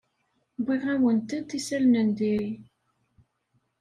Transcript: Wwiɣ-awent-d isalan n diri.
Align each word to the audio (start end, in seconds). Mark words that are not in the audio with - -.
Wwiɣ-awent-d 0.63 1.49
isalan 1.57 1.95
n 2.07 2.09
diri. 2.17 2.51